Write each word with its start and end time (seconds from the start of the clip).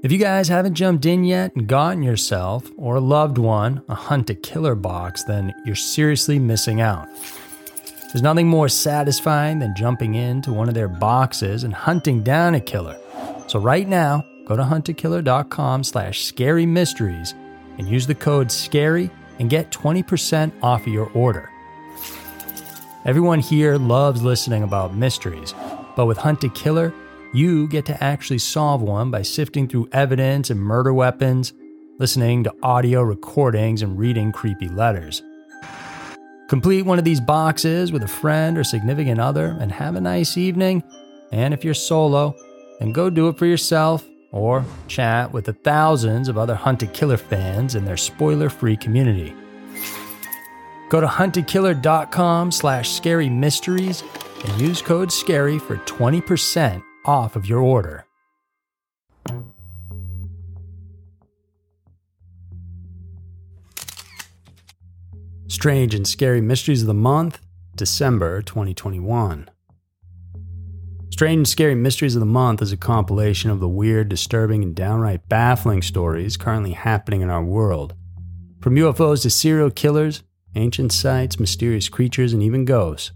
If 0.00 0.12
you 0.12 0.18
guys 0.18 0.46
haven't 0.46 0.74
jumped 0.74 1.06
in 1.06 1.24
yet 1.24 1.56
and 1.56 1.66
gotten 1.66 2.04
yourself 2.04 2.70
or 2.76 2.94
a 2.94 3.00
loved 3.00 3.36
one 3.36 3.82
a 3.88 3.96
Hunt 3.96 4.30
a 4.30 4.34
Killer 4.36 4.76
box, 4.76 5.24
then 5.24 5.52
you're 5.66 5.74
seriously 5.74 6.38
missing 6.38 6.80
out. 6.80 7.08
There's 8.12 8.22
nothing 8.22 8.46
more 8.46 8.68
satisfying 8.68 9.58
than 9.58 9.74
jumping 9.74 10.14
into 10.14 10.52
one 10.52 10.68
of 10.68 10.74
their 10.74 10.86
boxes 10.86 11.64
and 11.64 11.74
hunting 11.74 12.22
down 12.22 12.54
a 12.54 12.60
killer. 12.60 12.96
So 13.48 13.58
right 13.58 13.88
now, 13.88 14.24
go 14.44 14.56
to 14.56 14.62
huntakiller.com 14.62 15.82
slash 15.82 16.24
scary 16.24 16.64
mysteries 16.64 17.34
and 17.76 17.88
use 17.88 18.06
the 18.06 18.14
code 18.14 18.52
SCARY 18.52 19.10
and 19.40 19.50
get 19.50 19.72
20% 19.72 20.52
off 20.62 20.82
of 20.82 20.92
your 20.92 21.10
order. 21.10 21.50
Everyone 23.04 23.40
here 23.40 23.76
loves 23.76 24.22
listening 24.22 24.62
about 24.62 24.94
mysteries, 24.94 25.54
but 25.96 26.06
with 26.06 26.18
Hunt 26.18 26.44
a 26.44 26.48
Killer, 26.50 26.94
you 27.32 27.68
get 27.68 27.84
to 27.86 28.02
actually 28.02 28.38
solve 28.38 28.82
one 28.82 29.10
by 29.10 29.22
sifting 29.22 29.68
through 29.68 29.88
evidence 29.92 30.50
and 30.50 30.60
murder 30.60 30.94
weapons, 30.94 31.52
listening 31.98 32.44
to 32.44 32.54
audio 32.62 33.02
recordings, 33.02 33.82
and 33.82 33.98
reading 33.98 34.32
creepy 34.32 34.68
letters. 34.68 35.22
Complete 36.48 36.86
one 36.86 36.98
of 36.98 37.04
these 37.04 37.20
boxes 37.20 37.92
with 37.92 38.02
a 38.02 38.08
friend 38.08 38.56
or 38.56 38.64
significant 38.64 39.20
other 39.20 39.56
and 39.60 39.70
have 39.70 39.96
a 39.96 40.00
nice 40.00 40.38
evening. 40.38 40.82
And 41.30 41.52
if 41.52 41.62
you're 41.62 41.74
solo, 41.74 42.34
then 42.80 42.92
go 42.92 43.10
do 43.10 43.28
it 43.28 43.36
for 43.36 43.44
yourself 43.44 44.06
or 44.32 44.64
chat 44.86 45.32
with 45.32 45.44
the 45.44 45.52
thousands 45.52 46.28
of 46.28 46.38
other 46.38 46.54
Hunt 46.54 46.82
a 46.82 46.86
Killer 46.86 47.18
fans 47.18 47.74
in 47.74 47.84
their 47.84 47.96
spoiler-free 47.96 48.78
community. 48.78 49.34
Go 50.88 51.02
to 51.02 51.06
huntakiller.com 51.06 52.50
slash 52.50 52.90
scary 52.90 53.28
mysteries 53.28 54.02
and 54.46 54.60
use 54.60 54.80
code 54.80 55.12
SCARY 55.12 55.58
for 55.58 55.76
20% 55.78 56.82
off 57.04 57.36
of 57.36 57.46
your 57.46 57.60
order. 57.60 58.04
Strange 65.48 65.94
and 65.94 66.06
Scary 66.06 66.40
Mysteries 66.40 66.82
of 66.82 66.86
the 66.86 66.94
Month, 66.94 67.40
December 67.74 68.42
2021. 68.42 69.50
Strange 71.10 71.36
and 71.36 71.48
Scary 71.48 71.74
Mysteries 71.74 72.14
of 72.14 72.20
the 72.20 72.26
Month 72.26 72.62
is 72.62 72.70
a 72.70 72.76
compilation 72.76 73.50
of 73.50 73.58
the 73.58 73.68
weird, 73.68 74.08
disturbing, 74.08 74.62
and 74.62 74.74
downright 74.74 75.28
baffling 75.28 75.82
stories 75.82 76.36
currently 76.36 76.72
happening 76.72 77.22
in 77.22 77.30
our 77.30 77.42
world. 77.42 77.94
From 78.60 78.76
UFOs 78.76 79.22
to 79.22 79.30
serial 79.30 79.70
killers, 79.70 80.22
ancient 80.54 80.92
sites, 80.92 81.40
mysterious 81.40 81.88
creatures, 81.88 82.32
and 82.32 82.42
even 82.42 82.64
ghosts. 82.64 83.10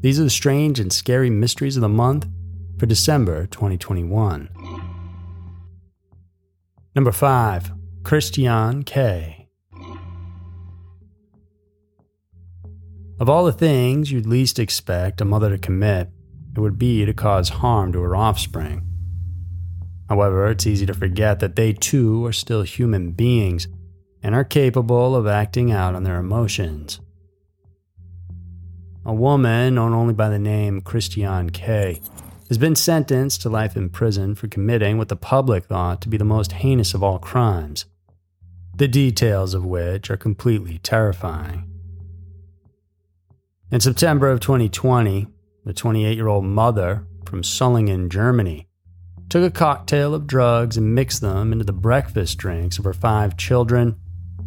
These 0.00 0.18
are 0.18 0.24
the 0.24 0.30
strange 0.30 0.80
and 0.80 0.92
scary 0.92 1.30
mysteries 1.30 1.76
of 1.76 1.82
the 1.82 1.88
month 1.88 2.26
for 2.78 2.86
December 2.86 3.46
2021. 3.46 4.48
Number 6.94 7.12
5. 7.12 7.72
Christiane 8.04 8.84
K. 8.84 9.48
Of 13.20 13.28
all 13.28 13.44
the 13.44 13.52
things 13.52 14.12
you'd 14.12 14.26
least 14.26 14.60
expect 14.60 15.20
a 15.20 15.24
mother 15.24 15.50
to 15.50 15.58
commit, 15.58 16.10
it 16.56 16.60
would 16.60 16.78
be 16.78 17.04
to 17.04 17.12
cause 17.12 17.48
harm 17.48 17.92
to 17.92 18.00
her 18.00 18.14
offspring. 18.14 18.86
However, 20.08 20.46
it's 20.46 20.66
easy 20.66 20.86
to 20.86 20.94
forget 20.94 21.40
that 21.40 21.56
they 21.56 21.72
too 21.72 22.24
are 22.24 22.32
still 22.32 22.62
human 22.62 23.10
beings 23.10 23.66
and 24.22 24.34
are 24.34 24.44
capable 24.44 25.16
of 25.16 25.26
acting 25.26 25.72
out 25.72 25.94
on 25.94 26.04
their 26.04 26.18
emotions. 26.18 27.00
A 29.04 29.12
woman 29.12 29.74
known 29.74 29.92
only 29.92 30.14
by 30.14 30.28
the 30.28 30.38
name 30.38 30.80
Christiane 30.80 31.50
K 31.50 32.00
has 32.48 32.58
been 32.58 32.74
sentenced 32.74 33.42
to 33.42 33.48
life 33.48 33.76
in 33.76 33.90
prison 33.90 34.34
for 34.34 34.48
committing 34.48 34.98
what 34.98 35.08
the 35.08 35.16
public 35.16 35.64
thought 35.66 36.00
to 36.00 36.08
be 36.08 36.16
the 36.16 36.24
most 36.24 36.52
heinous 36.52 36.94
of 36.94 37.02
all 37.02 37.18
crimes, 37.18 37.84
the 38.74 38.88
details 38.88 39.54
of 39.54 39.64
which 39.64 40.10
are 40.10 40.16
completely 40.16 40.78
terrifying. 40.78 41.64
In 43.70 43.80
September 43.80 44.30
of 44.30 44.40
2020, 44.40 45.26
the 45.64 45.74
28 45.74 46.16
year 46.16 46.28
old 46.28 46.44
mother 46.44 47.06
from 47.26 47.42
Solingen, 47.42 48.08
Germany, 48.08 48.66
took 49.28 49.44
a 49.44 49.50
cocktail 49.50 50.14
of 50.14 50.26
drugs 50.26 50.78
and 50.78 50.94
mixed 50.94 51.20
them 51.20 51.52
into 51.52 51.64
the 51.64 51.72
breakfast 51.72 52.38
drinks 52.38 52.78
of 52.78 52.84
her 52.84 52.94
five 52.94 53.36
children 53.36 53.96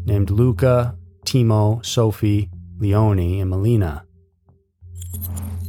named 0.06 0.31
Luca, 0.31 0.97
Timo, 1.24 1.86
Sophie, 1.86 2.50
Leonie, 2.80 3.40
and 3.40 3.52
Melina. 3.52 4.06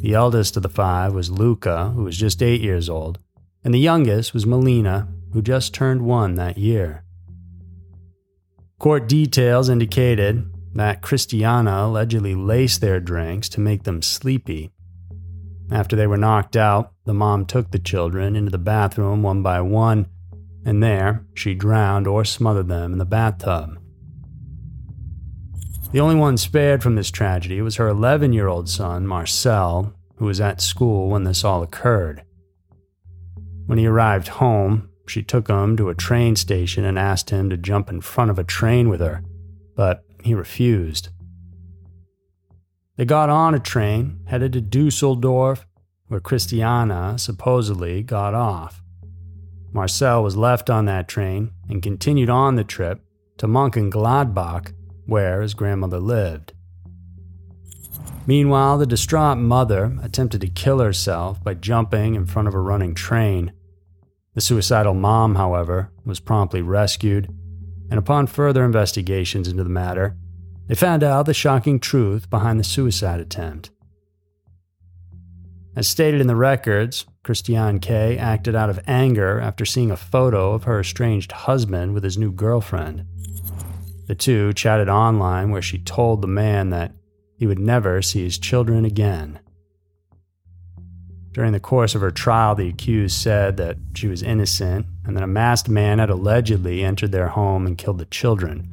The 0.02 0.14
eldest 0.14 0.56
of 0.56 0.64
the 0.64 0.68
five 0.68 1.14
was 1.14 1.30
Luca, 1.30 1.90
who 1.90 2.02
was 2.02 2.18
just 2.18 2.42
eight 2.42 2.60
years 2.60 2.88
old, 2.88 3.20
and 3.62 3.72
the 3.72 3.78
youngest 3.78 4.34
was 4.34 4.44
Melina, 4.44 5.06
who 5.32 5.40
just 5.40 5.72
turned 5.72 6.02
one 6.02 6.34
that 6.34 6.58
year. 6.58 7.04
Court 8.80 9.08
details 9.08 9.68
indicated 9.68 10.52
that 10.74 11.02
Christiana 11.02 11.86
allegedly 11.86 12.34
laced 12.34 12.80
their 12.80 12.98
drinks 12.98 13.48
to 13.50 13.60
make 13.60 13.84
them 13.84 14.02
sleepy. 14.02 14.72
After 15.70 15.94
they 15.94 16.08
were 16.08 16.16
knocked 16.16 16.56
out, 16.56 16.92
the 17.04 17.14
mom 17.14 17.46
took 17.46 17.70
the 17.70 17.78
children 17.78 18.34
into 18.34 18.50
the 18.50 18.58
bathroom 18.58 19.22
one 19.22 19.40
by 19.40 19.60
one, 19.60 20.08
and 20.64 20.82
there 20.82 21.24
she 21.32 21.54
drowned 21.54 22.08
or 22.08 22.24
smothered 22.24 22.66
them 22.66 22.92
in 22.92 22.98
the 22.98 23.04
bathtub. 23.04 23.78
The 25.92 26.00
only 26.00 26.14
one 26.14 26.38
spared 26.38 26.82
from 26.82 26.94
this 26.94 27.10
tragedy 27.10 27.60
was 27.60 27.76
her 27.76 27.86
11 27.86 28.32
year 28.32 28.48
old 28.48 28.66
son, 28.66 29.06
Marcel, 29.06 29.94
who 30.16 30.24
was 30.24 30.40
at 30.40 30.62
school 30.62 31.10
when 31.10 31.24
this 31.24 31.44
all 31.44 31.62
occurred. 31.62 32.22
When 33.66 33.76
he 33.76 33.86
arrived 33.86 34.28
home, 34.28 34.88
she 35.06 35.22
took 35.22 35.48
him 35.48 35.76
to 35.76 35.90
a 35.90 35.94
train 35.94 36.34
station 36.34 36.86
and 36.86 36.98
asked 36.98 37.28
him 37.28 37.50
to 37.50 37.58
jump 37.58 37.90
in 37.90 38.00
front 38.00 38.30
of 38.30 38.38
a 38.38 38.44
train 38.44 38.88
with 38.88 39.00
her, 39.00 39.22
but 39.76 40.02
he 40.22 40.34
refused. 40.34 41.10
They 42.96 43.04
got 43.04 43.28
on 43.28 43.54
a 43.54 43.60
train, 43.60 44.20
headed 44.26 44.54
to 44.54 44.62
Dusseldorf, 44.62 45.66
where 46.08 46.20
Christiana 46.20 47.18
supposedly 47.18 48.02
got 48.02 48.32
off. 48.32 48.82
Marcel 49.72 50.22
was 50.22 50.36
left 50.36 50.70
on 50.70 50.86
that 50.86 51.08
train 51.08 51.50
and 51.68 51.82
continued 51.82 52.30
on 52.30 52.56
the 52.56 52.64
trip 52.64 53.00
to 53.38 53.46
Mönchengladbach, 53.46 54.72
where 55.12 55.42
his 55.42 55.52
grandmother 55.52 56.00
lived. 56.00 56.54
Meanwhile, 58.26 58.78
the 58.78 58.86
distraught 58.86 59.36
mother 59.36 59.94
attempted 60.02 60.40
to 60.40 60.48
kill 60.48 60.78
herself 60.78 61.44
by 61.44 61.52
jumping 61.52 62.14
in 62.14 62.24
front 62.24 62.48
of 62.48 62.54
a 62.54 62.60
running 62.60 62.94
train. 62.94 63.52
The 64.34 64.40
suicidal 64.40 64.94
mom, 64.94 65.34
however, 65.34 65.92
was 66.06 66.18
promptly 66.18 66.62
rescued, 66.62 67.28
and 67.90 67.98
upon 67.98 68.26
further 68.26 68.64
investigations 68.64 69.48
into 69.48 69.62
the 69.62 69.68
matter, 69.68 70.16
they 70.66 70.74
found 70.74 71.02
out 71.02 71.26
the 71.26 71.34
shocking 71.34 71.78
truth 71.78 72.30
behind 72.30 72.58
the 72.58 72.64
suicide 72.64 73.20
attempt. 73.20 73.68
As 75.76 75.86
stated 75.86 76.22
in 76.22 76.26
the 76.26 76.36
records, 76.36 77.04
Christiane 77.22 77.80
K 77.80 78.16
acted 78.16 78.54
out 78.54 78.70
of 78.70 78.80
anger 78.86 79.38
after 79.38 79.66
seeing 79.66 79.90
a 79.90 79.96
photo 79.96 80.54
of 80.54 80.64
her 80.64 80.80
estranged 80.80 81.32
husband 81.32 81.92
with 81.92 82.02
his 82.02 82.16
new 82.16 82.32
girlfriend. 82.32 83.04
The 84.12 84.16
two 84.16 84.52
chatted 84.52 84.90
online 84.90 85.50
where 85.52 85.62
she 85.62 85.78
told 85.78 86.20
the 86.20 86.28
man 86.28 86.68
that 86.68 86.92
he 87.38 87.46
would 87.46 87.58
never 87.58 88.02
see 88.02 88.22
his 88.22 88.36
children 88.36 88.84
again. 88.84 89.40
During 91.32 91.52
the 91.52 91.60
course 91.60 91.94
of 91.94 92.02
her 92.02 92.10
trial, 92.10 92.54
the 92.54 92.68
accused 92.68 93.16
said 93.16 93.56
that 93.56 93.78
she 93.94 94.08
was 94.08 94.22
innocent 94.22 94.84
and 95.06 95.16
that 95.16 95.22
a 95.22 95.26
masked 95.26 95.70
man 95.70 95.98
had 95.98 96.10
allegedly 96.10 96.84
entered 96.84 97.10
their 97.10 97.28
home 97.28 97.66
and 97.66 97.78
killed 97.78 97.96
the 97.96 98.04
children. 98.04 98.70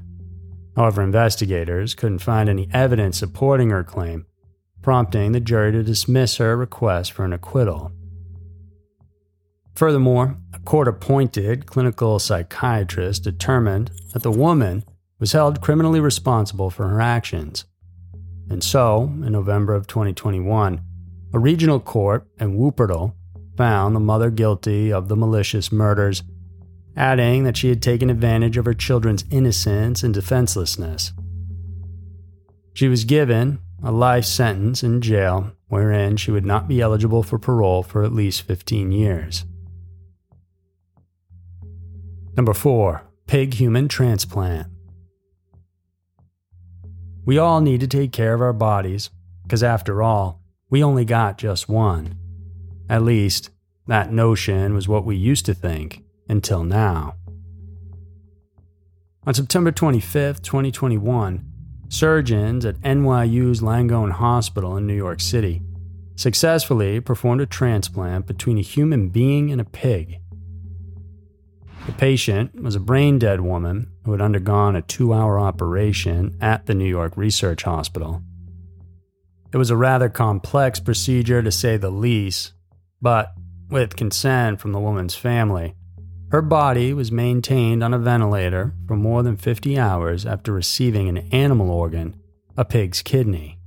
However, 0.75 1.01
investigators 1.01 1.95
couldn't 1.95 2.19
find 2.19 2.49
any 2.49 2.67
evidence 2.73 3.17
supporting 3.17 3.69
her 3.69 3.85
claim, 3.85 4.25
prompting 4.81 5.31
the 5.31 5.39
jury 5.39 5.71
to 5.71 5.83
dismiss 5.83 6.35
her 6.35 6.57
request 6.57 7.13
for 7.13 7.23
an 7.23 7.31
acquittal. 7.31 7.93
Furthermore, 9.73 10.35
a 10.53 10.59
court 10.59 10.89
appointed 10.89 11.65
clinical 11.65 12.19
psychiatrist 12.19 13.23
determined 13.23 13.91
that 14.11 14.23
the 14.23 14.31
woman 14.31 14.83
was 15.19 15.33
held 15.33 15.61
criminally 15.61 15.99
responsible 15.99 16.69
for 16.69 16.87
her 16.87 17.01
actions. 17.01 17.65
And 18.49 18.63
so, 18.63 19.03
in 19.03 19.31
November 19.31 19.75
of 19.75 19.85
2021, 19.87 20.81
a 21.33 21.39
regional 21.39 21.79
court 21.79 22.27
in 22.39 22.57
Wuppertal 22.57 23.13
found 23.55 23.95
the 23.95 23.99
mother 23.99 24.31
guilty 24.31 24.91
of 24.91 25.07
the 25.07 25.15
malicious 25.15 25.71
murders, 25.71 26.23
adding 26.95 27.43
that 27.43 27.57
she 27.57 27.69
had 27.69 27.81
taken 27.81 28.09
advantage 28.09 28.57
of 28.57 28.65
her 28.65 28.73
children's 28.73 29.25
innocence 29.29 30.01
and 30.01 30.13
defenselessness. 30.13 31.11
She 32.73 32.87
was 32.87 33.03
given 33.03 33.59
a 33.83 33.91
life 33.91 34.25
sentence 34.25 34.83
in 34.83 35.01
jail 35.01 35.51
wherein 35.67 36.17
she 36.17 36.31
would 36.31 36.45
not 36.45 36.67
be 36.67 36.81
eligible 36.81 37.21
for 37.21 37.37
parole 37.37 37.83
for 37.83 38.03
at 38.03 38.13
least 38.13 38.41
15 38.43 38.91
years. 38.91 39.45
Number 42.35 42.53
4. 42.53 43.03
Pig 43.27 43.53
human 43.55 43.87
transplant. 43.87 44.67
We 47.25 47.37
all 47.37 47.61
need 47.61 47.79
to 47.81 47.87
take 47.87 48.11
care 48.11 48.33
of 48.33 48.41
our 48.41 48.53
bodies, 48.53 49.09
because 49.43 49.63
after 49.63 50.01
all, 50.01 50.41
we 50.69 50.83
only 50.83 51.05
got 51.05 51.37
just 51.37 51.69
one. 51.69 52.15
At 52.89 53.03
least, 53.03 53.49
that 53.87 54.11
notion 54.11 54.73
was 54.73 54.87
what 54.87 55.05
we 55.05 55.15
used 55.15 55.45
to 55.47 55.53
think 55.53 56.03
until 56.27 56.63
now. 56.63 57.15
On 59.25 59.33
September 59.33 59.71
25, 59.71 60.41
2021, 60.41 61.45
surgeons 61.89 62.65
at 62.65 62.79
NYU's 62.81 63.61
Langone 63.61 64.11
Hospital 64.11 64.77
in 64.77 64.87
New 64.87 64.95
York 64.95 65.19
City 65.19 65.61
successfully 66.15 66.99
performed 66.99 67.39
a 67.39 67.45
transplant 67.45 68.27
between 68.27 68.57
a 68.57 68.61
human 68.61 69.07
being 69.07 69.51
and 69.51 69.61
a 69.61 69.65
pig. 69.65 70.19
The 71.85 71.93
patient 71.93 72.61
was 72.61 72.75
a 72.75 72.79
brain 72.79 73.19
dead 73.19 73.39
woman 73.39 73.89
who 74.09 74.13
had 74.13 74.21
undergone 74.21 74.75
a 74.75 74.81
two 74.81 75.13
hour 75.13 75.39
operation 75.39 76.35
at 76.41 76.65
the 76.65 76.73
New 76.73 76.87
York 76.87 77.15
Research 77.15 77.61
Hospital. 77.61 78.23
It 79.53 79.57
was 79.57 79.69
a 79.69 79.77
rather 79.77 80.09
complex 80.09 80.79
procedure 80.79 81.43
to 81.43 81.51
say 81.51 81.77
the 81.77 81.91
least, 81.91 82.53
but 82.99 83.33
with 83.69 83.95
consent 83.95 84.59
from 84.59 84.71
the 84.71 84.79
woman's 84.79 85.13
family, 85.13 85.75
her 86.31 86.41
body 86.41 86.91
was 86.91 87.11
maintained 87.11 87.83
on 87.83 87.93
a 87.93 87.99
ventilator 87.99 88.73
for 88.87 88.95
more 88.95 89.21
than 89.21 89.37
50 89.37 89.77
hours 89.77 90.25
after 90.25 90.51
receiving 90.51 91.07
an 91.07 91.17
animal 91.31 91.69
organ, 91.69 92.19
a 92.57 92.65
pig's 92.65 93.03
kidney. 93.03 93.59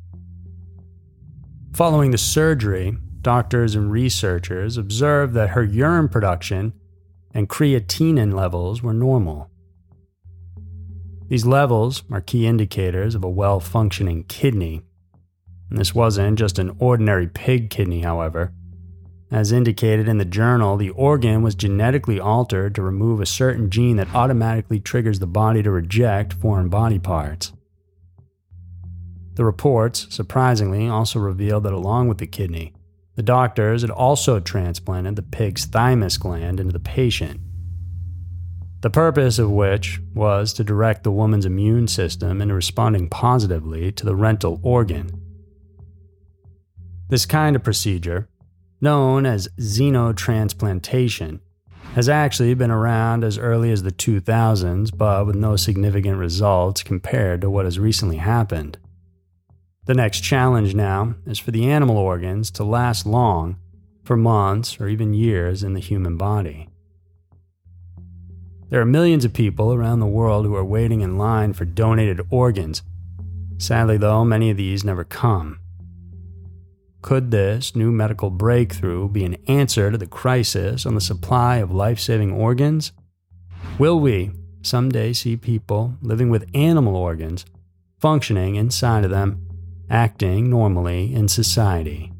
Following 1.72 2.10
the 2.10 2.18
surgery, 2.18 2.96
doctors 3.20 3.76
and 3.76 3.92
researchers 3.92 4.76
observed 4.76 5.34
that 5.34 5.50
her 5.50 5.62
urine 5.62 6.08
production 6.08 6.72
and 7.32 7.48
creatinine 7.48 8.34
levels 8.34 8.82
were 8.82 8.92
normal. 8.92 9.51
These 11.32 11.46
levels 11.46 12.02
are 12.10 12.20
key 12.20 12.46
indicators 12.46 13.14
of 13.14 13.24
a 13.24 13.30
well 13.30 13.58
functioning 13.58 14.24
kidney. 14.24 14.82
And 15.70 15.78
this 15.78 15.94
wasn't 15.94 16.38
just 16.38 16.58
an 16.58 16.76
ordinary 16.78 17.26
pig 17.26 17.70
kidney, 17.70 18.02
however. 18.02 18.52
As 19.30 19.50
indicated 19.50 20.08
in 20.08 20.18
the 20.18 20.26
journal, 20.26 20.76
the 20.76 20.90
organ 20.90 21.40
was 21.40 21.54
genetically 21.54 22.20
altered 22.20 22.74
to 22.74 22.82
remove 22.82 23.18
a 23.18 23.24
certain 23.24 23.70
gene 23.70 23.96
that 23.96 24.14
automatically 24.14 24.78
triggers 24.78 25.20
the 25.20 25.26
body 25.26 25.62
to 25.62 25.70
reject 25.70 26.34
foreign 26.34 26.68
body 26.68 26.98
parts. 26.98 27.54
The 29.32 29.46
reports, 29.46 30.08
surprisingly, 30.10 30.86
also 30.86 31.18
revealed 31.18 31.62
that 31.62 31.72
along 31.72 32.08
with 32.08 32.18
the 32.18 32.26
kidney, 32.26 32.74
the 33.16 33.22
doctors 33.22 33.80
had 33.80 33.90
also 33.90 34.38
transplanted 34.38 35.16
the 35.16 35.22
pig's 35.22 35.64
thymus 35.64 36.18
gland 36.18 36.60
into 36.60 36.74
the 36.74 36.78
patient. 36.78 37.40
The 38.82 38.90
purpose 38.90 39.38
of 39.38 39.48
which 39.48 40.00
was 40.12 40.52
to 40.54 40.64
direct 40.64 41.04
the 41.04 41.12
woman's 41.12 41.46
immune 41.46 41.86
system 41.86 42.42
into 42.42 42.52
responding 42.52 43.08
positively 43.08 43.92
to 43.92 44.04
the 44.04 44.16
rental 44.16 44.58
organ. 44.64 45.22
This 47.08 47.24
kind 47.24 47.54
of 47.54 47.62
procedure, 47.62 48.28
known 48.80 49.24
as 49.24 49.46
xenotransplantation, 49.60 51.38
has 51.94 52.08
actually 52.08 52.54
been 52.54 52.72
around 52.72 53.22
as 53.22 53.38
early 53.38 53.70
as 53.70 53.84
the 53.84 53.92
2000s, 53.92 54.90
but 54.96 55.26
with 55.26 55.36
no 55.36 55.54
significant 55.54 56.16
results 56.16 56.82
compared 56.82 57.40
to 57.42 57.50
what 57.50 57.66
has 57.66 57.78
recently 57.78 58.16
happened. 58.16 58.78
The 59.84 59.94
next 59.94 60.22
challenge 60.22 60.74
now 60.74 61.14
is 61.24 61.38
for 61.38 61.52
the 61.52 61.70
animal 61.70 61.98
organs 61.98 62.50
to 62.52 62.64
last 62.64 63.06
long, 63.06 63.58
for 64.02 64.16
months 64.16 64.80
or 64.80 64.88
even 64.88 65.14
years 65.14 65.62
in 65.62 65.74
the 65.74 65.80
human 65.80 66.16
body. 66.16 66.71
There 68.72 68.80
are 68.80 68.86
millions 68.86 69.26
of 69.26 69.34
people 69.34 69.74
around 69.74 70.00
the 70.00 70.06
world 70.06 70.46
who 70.46 70.54
are 70.54 70.64
waiting 70.64 71.02
in 71.02 71.18
line 71.18 71.52
for 71.52 71.66
donated 71.66 72.26
organs. 72.30 72.80
Sadly, 73.58 73.98
though, 73.98 74.24
many 74.24 74.48
of 74.48 74.56
these 74.56 74.82
never 74.82 75.04
come. 75.04 75.60
Could 77.02 77.30
this 77.30 77.76
new 77.76 77.92
medical 77.92 78.30
breakthrough 78.30 79.10
be 79.10 79.26
an 79.26 79.36
answer 79.46 79.90
to 79.90 79.98
the 79.98 80.06
crisis 80.06 80.86
on 80.86 80.94
the 80.94 81.02
supply 81.02 81.56
of 81.56 81.70
life 81.70 82.00
saving 82.00 82.32
organs? 82.32 82.92
Will 83.78 84.00
we 84.00 84.30
someday 84.62 85.12
see 85.12 85.36
people 85.36 85.98
living 86.00 86.30
with 86.30 86.48
animal 86.54 86.96
organs 86.96 87.44
functioning 88.00 88.54
inside 88.54 89.04
of 89.04 89.10
them, 89.10 89.46
acting 89.90 90.48
normally 90.48 91.14
in 91.14 91.28
society? 91.28 92.10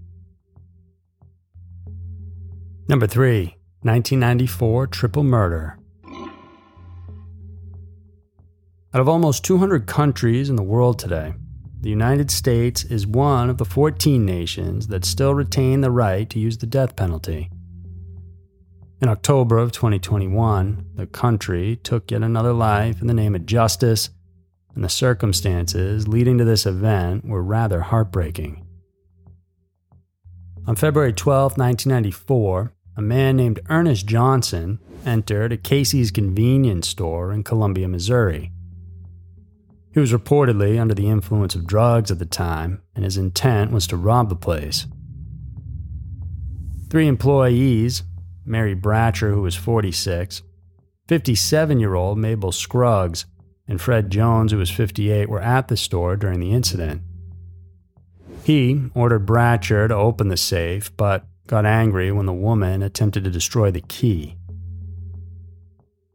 Number 2.89 3.07
3, 3.07 3.57
1994 3.81 4.87
Triple 4.89 5.25
Murder. 5.25 5.79
Out 8.95 9.01
of 9.01 9.09
almost 9.09 9.43
200 9.45 9.87
countries 9.87 10.51
in 10.51 10.57
the 10.57 10.63
world 10.63 10.99
today, 10.99 11.33
the 11.81 11.89
United 11.89 12.31
States 12.31 12.85
is 12.85 13.07
one 13.07 13.49
of 13.49 13.57
the 13.57 13.65
14 13.65 14.23
nations 14.23 14.89
that 14.89 15.07
still 15.07 15.33
retain 15.33 15.81
the 15.81 15.91
right 15.91 16.29
to 16.29 16.39
use 16.39 16.59
the 16.59 16.67
death 16.67 16.95
penalty. 16.95 17.49
In 19.01 19.09
October 19.09 19.57
of 19.57 19.73
2021, 19.73 20.91
the 20.95 21.07
country 21.07 21.77
took 21.77 22.11
yet 22.11 22.23
another 22.23 22.53
life 22.53 23.01
in 23.01 23.07
the 23.07 23.15
name 23.15 23.35
of 23.35 23.47
justice, 23.47 24.11
and 24.75 24.85
the 24.85 24.91
circumstances 24.91 26.07
leading 26.07 26.37
to 26.37 26.45
this 26.45 26.67
event 26.67 27.25
were 27.25 27.43
rather 27.43 27.81
heartbreaking. 27.81 28.63
On 30.67 30.77
February 30.77 31.15
12, 31.15 31.53
1994, 31.57 32.75
a 32.99 33.01
man 33.01 33.39
named 33.39 33.61
Ernest 33.71 34.07
Johnson 34.07 34.81
entered 35.07 35.51
a 35.51 35.57
Casey's 35.57 36.11
convenience 36.11 36.89
store 36.89 37.33
in 37.33 37.43
Columbia, 37.43 37.89
Missouri. 37.89 38.53
He 39.93 40.01
was 40.01 40.13
reportedly 40.13 40.81
under 40.81 40.95
the 40.95 41.09
influence 41.09 41.55
of 41.55 41.67
drugs 41.67 42.11
at 42.11 42.19
the 42.19 42.27
time, 42.27 42.83
and 42.95 43.05
his 43.05 43.19
intent 43.19 43.73
was 43.73 43.87
to 43.89 43.97
rob 43.97 44.31
the 44.31 44.37
place. 44.37 44.87
Three 46.89 47.07
employees, 47.07 48.03
Mary 48.45 48.75
Bratcher, 48.75 49.33
who 49.33 49.43
was 49.43 49.55
46, 49.55 50.43
57 51.09 51.79
year 51.79 51.95
old 51.95 52.19
Mabel 52.19 52.53
Scruggs, 52.53 53.27
and 53.69 53.81
Fred 53.81 54.11
Jones, 54.11 54.53
who 54.53 54.59
was 54.59 54.71
58, 54.71 55.29
were 55.29 55.41
at 55.41 55.69
the 55.69 55.77
store 55.77 56.17
during 56.17 56.41
the 56.41 56.53
incident. 56.53 57.03
He 58.45 58.91
ordered 58.95 59.27
Bratcher 59.27 59.89
to 59.89 59.95
open 59.95 60.29
the 60.29 60.37
safe, 60.37 60.95
but 60.97 61.27
got 61.47 61.65
angry 61.65 62.11
when 62.11 62.27
the 62.27 62.33
woman 62.33 62.83
attempted 62.83 63.25
to 63.25 63.31
destroy 63.31 63.71
the 63.71 63.83
key. 63.83 64.37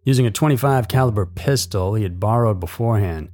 Using 0.03 0.25
a 0.25 0.31
25 0.31 0.87
caliber 0.87 1.25
pistol 1.25 1.93
he 1.93 2.03
had 2.03 2.19
borrowed 2.19 2.59
beforehand, 2.59 3.29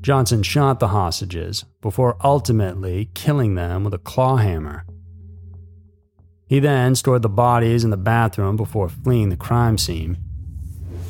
Johnson 0.00 0.42
shot 0.42 0.80
the 0.80 0.88
hostages 0.88 1.64
before 1.80 2.16
ultimately 2.22 3.10
killing 3.14 3.54
them 3.54 3.84
with 3.84 3.94
a 3.94 3.98
claw 3.98 4.36
hammer. 4.36 4.84
He 6.46 6.60
then 6.60 6.94
stored 6.94 7.22
the 7.22 7.28
bodies 7.28 7.84
in 7.84 7.90
the 7.90 7.96
bathroom 7.96 8.56
before 8.56 8.88
fleeing 8.88 9.28
the 9.28 9.36
crime 9.36 9.76
scene. 9.76 10.16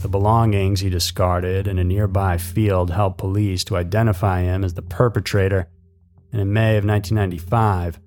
The 0.03 0.09
belongings 0.09 0.81
he 0.81 0.91
discarded 0.91 1.69
in 1.69 1.79
a 1.79 1.85
nearby 1.85 2.39
field 2.39 2.91
helped 2.91 3.19
police 3.19 3.63
to 3.65 3.77
identify 3.77 4.43
him 4.43 4.65
as 4.65 4.75
the 4.75 4.83
perpetrator, 4.83 5.69
and 6.33 6.41
in 6.41 6.53
May 6.53 6.77
of 6.77 6.85
1995, 6.85 8.01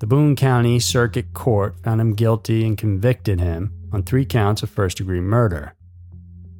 the 0.00 0.06
Boone 0.06 0.36
County 0.36 0.78
Circuit 0.80 1.32
Court 1.32 1.76
found 1.82 2.00
him 2.00 2.14
guilty 2.14 2.66
and 2.66 2.76
convicted 2.76 3.40
him 3.40 3.72
on 3.92 4.02
three 4.02 4.26
counts 4.26 4.62
of 4.62 4.68
first 4.68 4.98
degree 4.98 5.20
murder. 5.20 5.74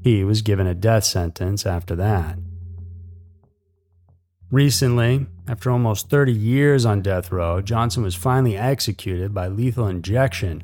He 0.02 0.22
was 0.22 0.42
given 0.42 0.66
a 0.66 0.74
death 0.74 1.04
sentence 1.04 1.66
after 1.66 1.96
that. 1.96 2.38
Recently, 4.54 5.26
after 5.48 5.68
almost 5.68 6.10
30 6.10 6.30
years 6.30 6.86
on 6.86 7.02
death 7.02 7.32
row, 7.32 7.60
Johnson 7.60 8.04
was 8.04 8.14
finally 8.14 8.56
executed 8.56 9.34
by 9.34 9.48
lethal 9.48 9.88
injection, 9.88 10.62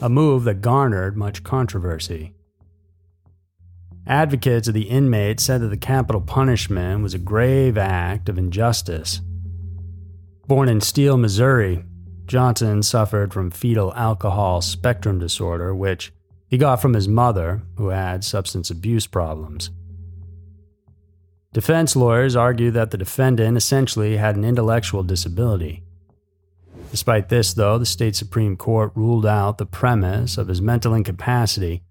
a 0.00 0.08
move 0.08 0.44
that 0.44 0.62
garnered 0.62 1.14
much 1.14 1.44
controversy. 1.44 2.32
Advocates 4.06 4.68
of 4.68 4.72
the 4.72 4.88
inmate 4.88 5.40
said 5.40 5.60
that 5.60 5.68
the 5.68 5.76
capital 5.76 6.22
punishment 6.22 7.02
was 7.02 7.12
a 7.12 7.18
grave 7.18 7.76
act 7.76 8.30
of 8.30 8.38
injustice. 8.38 9.20
Born 10.46 10.70
in 10.70 10.80
Steele, 10.80 11.18
Missouri, 11.18 11.84
Johnson 12.24 12.82
suffered 12.82 13.34
from 13.34 13.50
fetal 13.50 13.92
alcohol 13.92 14.62
spectrum 14.62 15.18
disorder, 15.18 15.74
which 15.74 16.14
he 16.46 16.56
got 16.56 16.80
from 16.80 16.94
his 16.94 17.08
mother, 17.08 17.60
who 17.76 17.88
had 17.88 18.24
substance 18.24 18.70
abuse 18.70 19.06
problems. 19.06 19.68
Defense 21.58 21.96
lawyers 21.96 22.36
argue 22.36 22.70
that 22.70 22.92
the 22.92 22.96
defendant 22.96 23.56
essentially 23.56 24.16
had 24.16 24.36
an 24.36 24.44
intellectual 24.44 25.02
disability. 25.02 25.82
Despite 26.92 27.30
this, 27.30 27.52
though, 27.52 27.78
the 27.78 27.84
state 27.84 28.14
Supreme 28.14 28.56
Court 28.56 28.92
ruled 28.94 29.26
out 29.26 29.58
the 29.58 29.66
premise 29.66 30.38
of 30.38 30.46
his 30.46 30.62
mental 30.62 30.94
incapacity, 30.94 31.82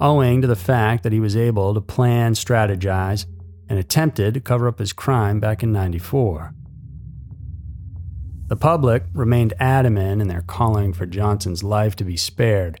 owing 0.00 0.40
to 0.42 0.46
the 0.46 0.54
fact 0.54 1.02
that 1.02 1.12
he 1.12 1.18
was 1.18 1.36
able 1.36 1.74
to 1.74 1.80
plan, 1.80 2.34
strategize, 2.34 3.26
and 3.68 3.80
attempted 3.80 4.34
to 4.34 4.40
cover 4.40 4.68
up 4.68 4.78
his 4.78 4.92
crime 4.92 5.40
back 5.40 5.64
in 5.64 5.72
94. 5.72 6.54
The 8.46 8.54
public 8.54 9.06
remained 9.12 9.54
adamant 9.58 10.22
in 10.22 10.28
their 10.28 10.42
calling 10.42 10.92
for 10.92 11.04
Johnson's 11.04 11.64
life 11.64 11.96
to 11.96 12.04
be 12.04 12.16
spared, 12.16 12.80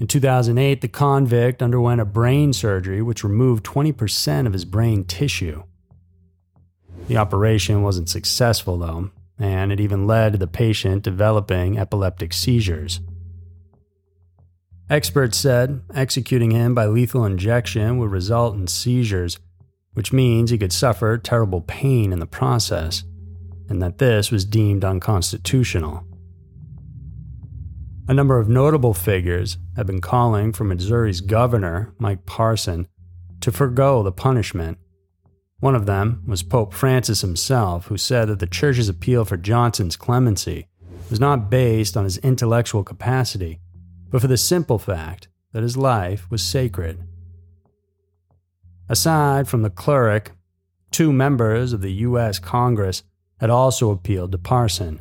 in 0.00 0.06
2008, 0.06 0.80
the 0.80 0.88
convict 0.88 1.62
underwent 1.62 2.00
a 2.00 2.06
brain 2.06 2.54
surgery 2.54 3.02
which 3.02 3.22
removed 3.22 3.66
20% 3.66 4.46
of 4.46 4.54
his 4.54 4.64
brain 4.64 5.04
tissue. 5.04 5.62
The 7.06 7.18
operation 7.18 7.82
wasn't 7.82 8.08
successful, 8.08 8.78
though, 8.78 9.10
and 9.38 9.70
it 9.70 9.78
even 9.78 10.06
led 10.06 10.32
to 10.32 10.38
the 10.38 10.46
patient 10.46 11.02
developing 11.02 11.78
epileptic 11.78 12.32
seizures. 12.32 13.00
Experts 14.88 15.36
said 15.36 15.82
executing 15.94 16.50
him 16.50 16.74
by 16.74 16.86
lethal 16.86 17.26
injection 17.26 17.98
would 17.98 18.10
result 18.10 18.54
in 18.54 18.68
seizures, 18.68 19.38
which 19.92 20.14
means 20.14 20.50
he 20.50 20.58
could 20.58 20.72
suffer 20.72 21.18
terrible 21.18 21.60
pain 21.60 22.10
in 22.10 22.20
the 22.20 22.26
process, 22.26 23.04
and 23.68 23.82
that 23.82 23.98
this 23.98 24.30
was 24.30 24.46
deemed 24.46 24.82
unconstitutional. 24.82 26.06
A 28.10 28.12
number 28.12 28.40
of 28.40 28.48
notable 28.48 28.92
figures 28.92 29.56
have 29.76 29.86
been 29.86 30.00
calling 30.00 30.52
for 30.52 30.64
Missouri's 30.64 31.20
governor, 31.20 31.94
Mike 32.00 32.26
Parson, 32.26 32.88
to 33.40 33.52
forego 33.52 34.02
the 34.02 34.10
punishment. 34.10 34.78
One 35.60 35.76
of 35.76 35.86
them 35.86 36.24
was 36.26 36.42
Pope 36.42 36.74
Francis 36.74 37.20
himself, 37.20 37.86
who 37.86 37.96
said 37.96 38.26
that 38.26 38.40
the 38.40 38.48
church's 38.48 38.88
appeal 38.88 39.24
for 39.24 39.36
Johnson's 39.36 39.94
clemency 39.94 40.66
was 41.08 41.20
not 41.20 41.50
based 41.50 41.96
on 41.96 42.02
his 42.02 42.18
intellectual 42.18 42.82
capacity, 42.82 43.60
but 44.10 44.20
for 44.20 44.26
the 44.26 44.36
simple 44.36 44.80
fact 44.80 45.28
that 45.52 45.62
his 45.62 45.76
life 45.76 46.28
was 46.32 46.42
sacred. 46.42 47.06
Aside 48.88 49.46
from 49.46 49.62
the 49.62 49.70
cleric, 49.70 50.32
two 50.90 51.12
members 51.12 51.72
of 51.72 51.80
the 51.80 51.92
U.S. 51.92 52.40
Congress 52.40 53.04
had 53.38 53.50
also 53.50 53.92
appealed 53.92 54.32
to 54.32 54.38
Parson. 54.38 55.00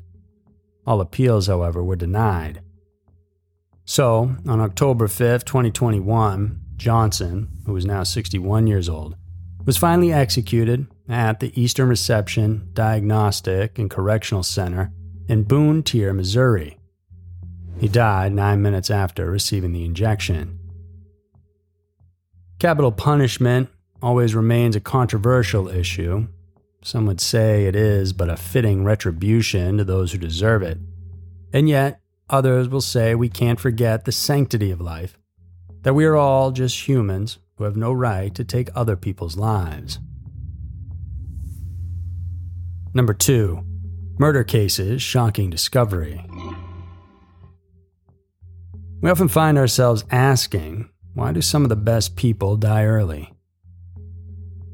All 0.85 1.01
appeals, 1.01 1.47
however, 1.47 1.83
were 1.83 1.95
denied. 1.95 2.61
So, 3.89 4.35
on 4.47 4.61
October 4.61 5.07
5, 5.07 5.43
2021, 5.45 6.61
Johnson, 6.77 7.47
who 7.65 7.73
was 7.73 7.87
now 7.87 8.03
61 8.03 8.67
years 8.67 8.87
old, 8.87 9.15
was 9.65 9.77
finally 9.77 10.13
executed 10.13 10.85
at 11.09 11.39
the 11.39 11.59
Eastern 11.59 11.89
Reception 11.89 12.69
Diagnostic 12.73 13.79
and 13.79 13.89
Correctional 13.89 14.43
Center 14.43 14.91
in 15.27 15.41
Bonne 15.41 15.81
Terre, 15.81 16.13
Missouri. 16.13 16.77
He 17.79 17.87
died 17.87 18.31
nine 18.31 18.61
minutes 18.61 18.91
after 18.91 19.31
receiving 19.31 19.73
the 19.73 19.85
injection. 19.85 20.59
Capital 22.59 22.91
punishment 22.91 23.69
always 24.03 24.35
remains 24.35 24.75
a 24.75 24.79
controversial 24.79 25.67
issue. 25.67 26.27
Some 26.83 27.07
would 27.07 27.19
say 27.19 27.65
it 27.65 27.75
is 27.75 28.13
but 28.13 28.29
a 28.29 28.37
fitting 28.37 28.83
retribution 28.83 29.79
to 29.79 29.83
those 29.83 30.11
who 30.11 30.19
deserve 30.19 30.61
it. 30.61 30.77
And 31.51 31.67
yet, 31.67 32.01
Others 32.29 32.69
will 32.69 32.81
say 32.81 33.15
we 33.15 33.29
can't 33.29 33.59
forget 33.59 34.05
the 34.05 34.11
sanctity 34.11 34.69
of 34.69 34.79
life, 34.79 35.17
that 35.81 35.95
we 35.95 36.05
are 36.05 36.15
all 36.15 36.51
just 36.51 36.87
humans 36.87 37.39
who 37.55 37.63
have 37.63 37.75
no 37.75 37.91
right 37.91 38.33
to 38.35 38.43
take 38.43 38.69
other 38.75 38.95
people's 38.95 39.35
lives. 39.35 39.99
Number 42.93 43.13
two, 43.13 43.63
murder 44.19 44.43
cases 44.43 45.01
shocking 45.01 45.49
discovery. 45.49 46.23
We 49.01 49.09
often 49.09 49.27
find 49.27 49.57
ourselves 49.57 50.03
asking, 50.11 50.89
why 51.13 51.31
do 51.31 51.41
some 51.41 51.63
of 51.63 51.69
the 51.69 51.75
best 51.75 52.15
people 52.15 52.57
die 52.57 52.85
early? 52.85 53.33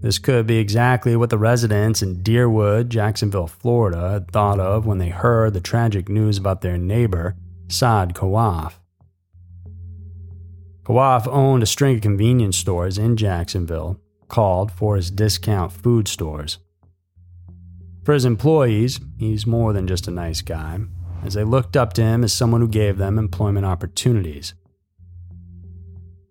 This 0.02 0.20
could 0.20 0.46
be 0.46 0.58
exactly 0.58 1.16
what 1.16 1.30
the 1.30 1.38
residents 1.38 2.02
in 2.02 2.22
Deerwood, 2.22 2.90
Jacksonville, 2.90 3.48
Florida 3.48 4.12
had 4.12 4.30
thought 4.30 4.60
of 4.60 4.86
when 4.86 4.98
they 4.98 5.10
heard 5.10 5.54
the 5.54 5.62
tragic 5.62 6.10
news 6.10 6.38
about 6.38 6.62
their 6.62 6.78
neighbor 6.78 7.36
Saad 7.68 8.14
Kawaf. 8.14 8.74
Kawaf 10.84 11.28
owned 11.28 11.64
a 11.64 11.66
string 11.66 11.96
of 11.96 12.02
convenience 12.02 12.58
stores 12.58 12.98
in 12.98 13.18
Jacksonville 13.18 14.00
called 14.28 14.72
Forest 14.72 15.16
Discount 15.16 15.72
Food 15.72 16.08
Stores. 16.08 16.60
For 18.04 18.14
his 18.14 18.26
employees, 18.26 19.00
he's 19.18 19.48
more 19.48 19.74
than 19.74 19.88
just 19.88 20.08
a 20.08 20.12
nice 20.12 20.42
guy, 20.42 20.80
as 21.24 21.34
they 21.34 21.44
looked 21.44 21.76
up 21.76 21.94
to 21.94 22.04
him 22.04 22.24
as 22.24 22.32
someone 22.32 22.62
who 22.62 22.68
gave 22.68 22.98
them 22.98 23.18
employment 23.18 23.66
opportunities. 23.66 24.54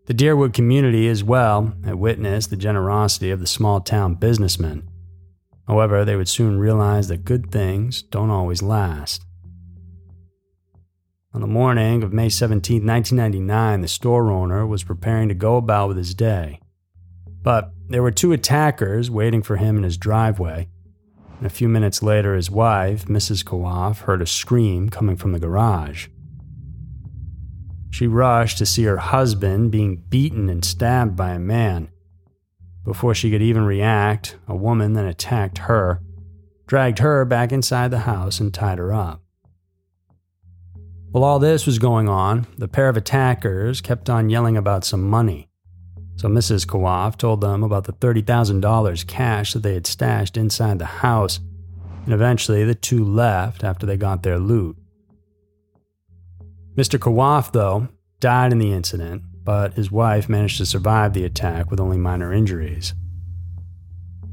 The 0.06 0.14
Deerwood 0.14 0.52
community 0.52 1.08
as 1.08 1.24
well 1.24 1.74
had 1.84 1.96
witnessed 1.96 2.50
the 2.50 2.56
generosity 2.56 3.30
of 3.30 3.40
the 3.40 3.46
small 3.46 3.80
town 3.80 4.14
businessmen. 4.14 4.88
However, 5.66 6.04
they 6.04 6.14
would 6.14 6.28
soon 6.28 6.58
realize 6.58 7.08
that 7.08 7.24
good 7.24 7.50
things 7.50 8.02
don't 8.02 8.30
always 8.30 8.62
last. 8.62 9.24
On 11.34 11.40
the 11.40 11.48
morning 11.48 12.04
of 12.04 12.12
May 12.12 12.28
17, 12.28 12.86
1999, 12.86 13.80
the 13.80 13.88
store 13.88 14.30
owner 14.30 14.64
was 14.64 14.84
preparing 14.84 15.28
to 15.28 15.34
go 15.34 15.56
about 15.56 15.88
with 15.88 15.96
his 15.96 16.14
day. 16.14 16.60
But 17.42 17.72
there 17.88 18.04
were 18.04 18.12
two 18.12 18.30
attackers 18.30 19.10
waiting 19.10 19.42
for 19.42 19.56
him 19.56 19.76
in 19.76 19.82
his 19.82 19.98
driveway. 19.98 20.68
And 21.38 21.46
a 21.46 21.50
few 21.50 21.68
minutes 21.68 22.04
later, 22.04 22.36
his 22.36 22.52
wife, 22.52 23.06
Mrs. 23.06 23.44
Kawaf, 23.44 24.02
heard 24.02 24.22
a 24.22 24.26
scream 24.26 24.90
coming 24.90 25.16
from 25.16 25.32
the 25.32 25.40
garage. 25.40 26.06
She 27.90 28.06
rushed 28.06 28.58
to 28.58 28.66
see 28.66 28.84
her 28.84 28.98
husband 28.98 29.72
being 29.72 30.04
beaten 30.08 30.48
and 30.48 30.64
stabbed 30.64 31.16
by 31.16 31.32
a 31.32 31.40
man. 31.40 31.88
Before 32.84 33.12
she 33.12 33.32
could 33.32 33.42
even 33.42 33.64
react, 33.64 34.36
a 34.46 34.54
woman 34.54 34.92
then 34.92 35.06
attacked 35.06 35.58
her, 35.58 36.00
dragged 36.68 37.00
her 37.00 37.24
back 37.24 37.50
inside 37.50 37.90
the 37.90 38.00
house, 38.00 38.38
and 38.38 38.54
tied 38.54 38.78
her 38.78 38.92
up. 38.92 39.24
While 41.14 41.23
all 41.23 41.38
this 41.38 41.64
was 41.64 41.78
going 41.78 42.09
on, 42.09 42.44
the 42.59 42.66
pair 42.66 42.88
of 42.88 42.97
attackers 42.97 43.80
kept 43.80 44.11
on 44.11 44.30
yelling 44.30 44.56
about 44.56 44.85
some 44.85 45.09
money. 45.09 45.49
So 46.16 46.26
Mrs. 46.28 46.66
Kawaf 46.66 47.16
told 47.16 47.40
them 47.40 47.62
about 47.62 47.85
the 47.85 47.92
$30,000 47.92 49.06
cash 49.06 49.52
that 49.52 49.62
they 49.62 49.75
had 49.75 49.87
stashed 49.87 50.37
inside 50.37 50.80
the 50.80 50.87
house, 50.87 51.38
and 52.04 52.12
eventually 52.12 52.64
the 52.64 52.75
two 52.75 53.04
left 53.04 53.62
after 53.62 53.87
they 53.87 53.97
got 53.97 54.25
their 54.25 54.40
loot. 54.40 54.76
Mr. 56.75 56.99
Kawaf, 56.99 57.52
though, 57.52 57.87
died 58.18 58.50
in 58.50 58.59
the 58.59 58.73
incident, 58.73 59.23
but 59.44 59.75
his 59.75 59.92
wife 59.92 60.28
managed 60.28 60.59
to 60.59 60.66
survive 60.66 61.12
the 61.12 61.25
attack 61.25 61.71
with 61.71 61.78
only 61.78 61.97
minor 61.97 62.33
injuries. 62.33 62.92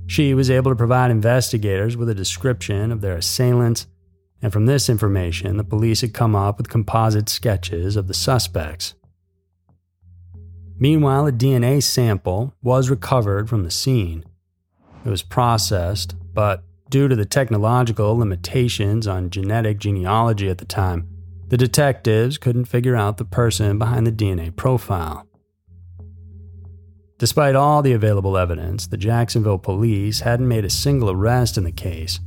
She 0.07 0.33
was 0.33 0.49
able 0.49 0.71
to 0.71 0.75
provide 0.75 1.11
investigators 1.11 1.95
with 1.95 2.09
a 2.09 2.15
description 2.15 2.91
of 2.91 3.01
their 3.01 3.17
assailants 3.17 3.85
and 4.41 4.51
from 4.51 4.65
this 4.65 4.89
information, 4.89 5.57
the 5.57 5.63
police 5.63 6.01
had 6.01 6.13
come 6.13 6.35
up 6.35 6.57
with 6.57 6.69
composite 6.69 7.29
sketches 7.29 7.95
of 7.95 8.07
the 8.07 8.13
suspects. 8.13 8.95
Meanwhile, 10.79 11.27
a 11.27 11.31
DNA 11.31 11.83
sample 11.83 12.55
was 12.63 12.89
recovered 12.89 13.47
from 13.47 13.63
the 13.63 13.69
scene. 13.69 14.25
It 15.05 15.09
was 15.09 15.21
processed, 15.21 16.15
but 16.33 16.63
due 16.89 17.07
to 17.07 17.15
the 17.15 17.25
technological 17.25 18.17
limitations 18.17 19.07
on 19.07 19.29
genetic 19.29 19.77
genealogy 19.77 20.49
at 20.49 20.57
the 20.57 20.65
time, 20.65 21.07
the 21.49 21.57
detectives 21.57 22.39
couldn't 22.39 22.65
figure 22.65 22.95
out 22.95 23.17
the 23.17 23.25
person 23.25 23.77
behind 23.77 24.07
the 24.07 24.11
DNA 24.11 24.55
profile. 24.55 25.27
Despite 27.19 27.55
all 27.55 27.83
the 27.83 27.93
available 27.93 28.35
evidence, 28.35 28.87
the 28.87 28.97
Jacksonville 28.97 29.59
police 29.59 30.21
hadn't 30.21 30.47
made 30.47 30.65
a 30.65 30.69
single 30.71 31.11
arrest 31.11 31.59
in 31.59 31.63
the 31.63 31.71
case 31.71 32.19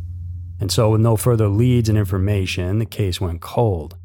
and 0.60 0.70
so 0.70 0.90
with 0.90 1.00
no 1.00 1.16
further 1.16 1.48
leads 1.48 1.88
and 1.88 1.98
information, 1.98 2.78
the 2.78 2.86
case 2.86 3.20
went 3.20 3.40
cold. 3.40 3.96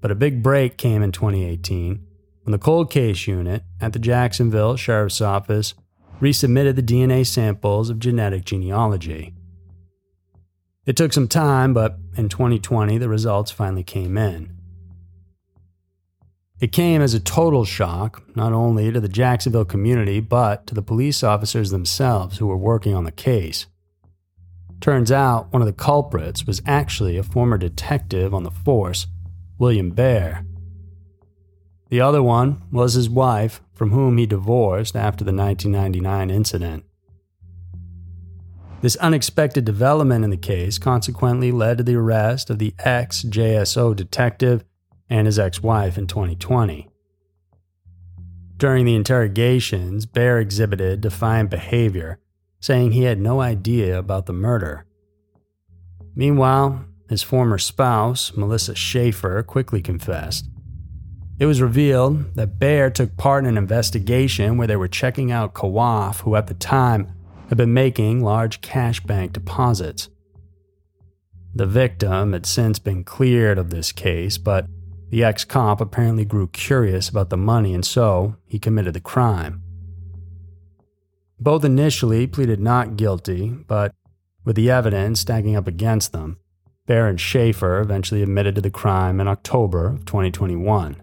But 0.00 0.10
a 0.10 0.16
big 0.16 0.42
break 0.42 0.76
came 0.76 1.02
in 1.02 1.12
2018 1.12 2.04
when 2.42 2.52
the 2.52 2.58
cold 2.58 2.90
case 2.90 3.26
unit 3.26 3.62
at 3.80 3.92
the 3.92 3.98
Jacksonville 3.98 4.76
Sheriff's 4.76 5.20
Office 5.20 5.74
resubmitted 6.20 6.76
the 6.76 6.82
DNA 6.82 7.26
samples 7.26 7.90
of 7.90 7.98
genetic 7.98 8.44
genealogy. 8.44 9.34
It 10.86 10.96
took 10.96 11.12
some 11.12 11.28
time, 11.28 11.74
but 11.74 11.98
in 12.16 12.28
2020, 12.28 12.96
the 12.98 13.08
results 13.08 13.50
finally 13.50 13.84
came 13.84 14.16
in. 14.16 14.58
It 16.60 16.72
came 16.72 17.02
as 17.02 17.14
a 17.14 17.20
total 17.20 17.64
shock, 17.64 18.22
not 18.34 18.52
only 18.52 18.90
to 18.90 18.98
the 18.98 19.08
Jacksonville 19.08 19.64
community, 19.64 20.18
but 20.18 20.66
to 20.66 20.74
the 20.74 20.82
police 20.82 21.22
officers 21.22 21.70
themselves 21.70 22.38
who 22.38 22.46
were 22.46 22.56
working 22.56 22.94
on 22.94 23.04
the 23.04 23.12
case. 23.12 23.66
Turns 24.80 25.10
out 25.10 25.52
one 25.52 25.60
of 25.60 25.66
the 25.66 25.72
culprits 25.72 26.46
was 26.46 26.62
actually 26.64 27.16
a 27.16 27.22
former 27.22 27.58
detective 27.58 28.32
on 28.32 28.44
the 28.44 28.50
force, 28.50 29.06
William 29.58 29.90
Baer. 29.90 30.44
The 31.90 32.00
other 32.00 32.22
one 32.22 32.62
was 32.70 32.94
his 32.94 33.08
wife, 33.08 33.60
from 33.74 33.90
whom 33.90 34.18
he 34.18 34.26
divorced 34.26 34.94
after 34.94 35.24
the 35.24 35.32
1999 35.32 36.30
incident. 36.30 36.84
This 38.80 38.96
unexpected 38.96 39.64
development 39.64 40.24
in 40.24 40.30
the 40.30 40.36
case 40.36 40.78
consequently 40.78 41.50
led 41.50 41.78
to 41.78 41.84
the 41.84 41.96
arrest 41.96 42.48
of 42.48 42.58
the 42.58 42.74
ex 42.78 43.24
JSO 43.24 43.96
detective 43.96 44.64
and 45.10 45.26
his 45.26 45.38
ex 45.38 45.60
wife 45.62 45.98
in 45.98 46.06
2020. 46.06 46.88
During 48.56 48.84
the 48.84 48.94
interrogations, 48.94 50.06
Baer 50.06 50.38
exhibited 50.38 51.00
defiant 51.00 51.50
behavior 51.50 52.20
saying 52.60 52.92
he 52.92 53.02
had 53.02 53.20
no 53.20 53.40
idea 53.40 53.98
about 53.98 54.26
the 54.26 54.32
murder. 54.32 54.84
Meanwhile, 56.14 56.84
his 57.08 57.22
former 57.22 57.58
spouse, 57.58 58.36
Melissa 58.36 58.74
Schaefer, 58.74 59.42
quickly 59.42 59.80
confessed. 59.80 60.48
It 61.38 61.46
was 61.46 61.62
revealed 61.62 62.34
that 62.34 62.58
Baer 62.58 62.90
took 62.90 63.16
part 63.16 63.44
in 63.44 63.50
an 63.50 63.56
investigation 63.56 64.56
where 64.56 64.66
they 64.66 64.76
were 64.76 64.88
checking 64.88 65.30
out 65.30 65.54
Kawaf, 65.54 66.22
who 66.22 66.34
at 66.34 66.48
the 66.48 66.54
time 66.54 67.12
had 67.48 67.56
been 67.56 67.72
making 67.72 68.22
large 68.22 68.60
cash 68.60 69.00
bank 69.00 69.32
deposits. 69.32 70.08
The 71.54 71.66
victim 71.66 72.32
had 72.32 72.44
since 72.44 72.78
been 72.78 73.04
cleared 73.04 73.56
of 73.56 73.70
this 73.70 73.92
case, 73.92 74.36
but 74.36 74.66
The 75.10 75.24
ex 75.24 75.44
cop 75.44 75.80
apparently 75.80 76.24
grew 76.24 76.48
curious 76.48 77.08
about 77.08 77.30
the 77.30 77.36
money 77.36 77.72
and 77.74 77.84
so 77.84 78.36
he 78.46 78.58
committed 78.58 78.94
the 78.94 79.00
crime. 79.00 79.62
Both 81.40 81.64
initially 81.64 82.26
pleaded 82.26 82.60
not 82.60 82.96
guilty, 82.96 83.50
but 83.66 83.94
with 84.44 84.56
the 84.56 84.70
evidence 84.70 85.20
stacking 85.20 85.56
up 85.56 85.68
against 85.68 86.12
them, 86.12 86.38
Baron 86.86 87.16
Schaefer 87.16 87.80
eventually 87.80 88.22
admitted 88.22 88.54
to 88.56 88.60
the 88.60 88.70
crime 88.70 89.20
in 89.20 89.28
October 89.28 89.86
of 89.86 90.04
2021. 90.04 91.02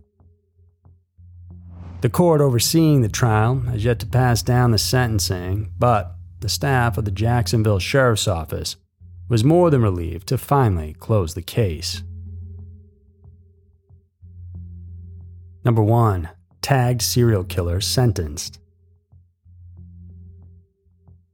The 2.02 2.10
court 2.10 2.42
overseeing 2.42 3.02
the 3.02 3.10
trial 3.10 3.62
has 3.62 3.86
yet 3.86 4.00
to 4.00 4.06
pass 4.06 4.42
down 4.42 4.72
the 4.72 4.78
sentencing, 4.78 5.72
but 5.80 6.16
the 6.42 6.50
staff 6.50 6.98
of 6.98 7.06
the 7.06 7.12
Jacksonville 7.12 7.80
Sheriff's 7.80 8.28
Office 8.28 8.76
was 9.30 9.44
more 9.44 9.70
than 9.70 9.82
relieved 9.82 10.28
to 10.28 10.38
finally 10.38 10.94
close 11.00 11.34
the 11.34 11.42
case. 11.42 12.04
Number 15.64 15.82
1. 15.82 16.30
Tagged 16.62 17.02
serial 17.02 17.44
killer 17.44 17.82
sentenced. 17.82 18.60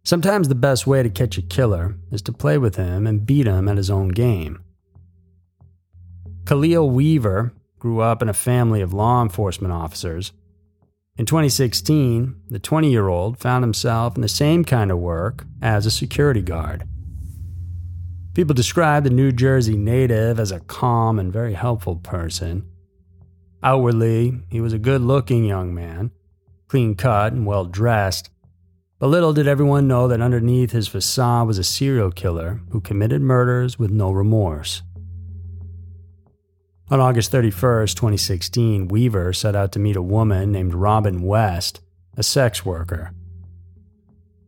Sometimes 0.04 0.48
the 0.48 0.56
best 0.56 0.88
way 0.88 1.04
to 1.04 1.10
catch 1.10 1.38
a 1.38 1.42
killer 1.42 1.96
is 2.12 2.22
to 2.24 2.32
play 2.32 2.58
with 2.58 2.76
him 2.76 3.06
and 3.06 3.26
beat 3.26 3.48
him 3.48 3.68
at 3.68 3.78
his 3.78 3.90
own 3.90 4.10
game. 4.10 4.64
Khalil 6.46 6.90
Weaver 6.90 7.54
grew 7.80 8.02
up 8.02 8.22
in 8.22 8.30
a 8.30 8.34
family 8.34 8.82
of 8.82 8.94
law 8.94 9.22
enforcement 9.22 9.74
officers 9.74 10.32
in 11.18 11.26
2016, 11.26 12.36
the 12.50 12.58
20 12.58 12.90
year 12.90 13.08
old 13.08 13.38
found 13.38 13.64
himself 13.64 14.16
in 14.16 14.22
the 14.22 14.28
same 14.28 14.64
kind 14.64 14.90
of 14.90 14.98
work 14.98 15.46
as 15.62 15.86
a 15.86 15.92
security 15.92 16.42
guard. 16.42 16.88
People 18.34 18.56
describe 18.56 19.04
the 19.04 19.10
New 19.10 19.32
Jersey 19.32 19.76
native 19.76 20.40
as 20.40 20.52
a 20.52 20.62
calm 20.62 21.20
and 21.20 21.32
very 21.32 21.54
helpful 21.54 21.98
person. 21.98 22.66
Outwardly, 23.62 24.42
he 24.50 24.62
was 24.62 24.72
a 24.74 24.80
good 24.80 25.02
looking 25.02 25.44
young 25.44 25.76
man, 25.76 26.12
clean 26.68 26.96
cut 26.96 27.34
and 27.34 27.46
well 27.46 27.66
dressed. 27.66 28.30
But 29.02 29.08
little 29.08 29.34
did 29.34 29.48
everyone 29.48 29.88
know 29.88 30.08
that 30.08 30.22
underneath 30.22 30.74
his 30.74 30.88
facade 30.88 31.48
was 31.48 31.58
a 31.58 31.64
serial 31.64 32.12
killer 32.12 32.62
who 32.70 32.80
committed 32.80 33.20
murders 33.20 33.80
with 33.80 33.90
no 33.90 34.12
remorse. 34.12 34.84
On 36.92 37.00
August 37.00 37.32
31, 37.32 37.88
2016, 37.88 38.90
Weaver 38.90 39.34
set 39.34 39.56
out 39.56 39.72
to 39.72 39.80
meet 39.80 39.96
a 39.96 40.04
woman 40.04 40.52
named 40.52 40.76
Robin 40.76 41.24
West, 41.24 41.82
a 42.16 42.22
sex 42.22 42.64
worker. 42.64 43.12